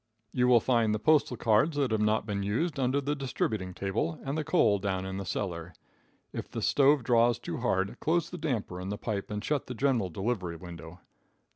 [0.31, 4.19] You will find the postal cards that have not been used under the distributing table,
[4.25, 5.73] and the coal down in the cellar.
[6.33, 9.75] If the stove draws too hard, close the damper in the pipe and shut the
[9.75, 11.01] general delivery window.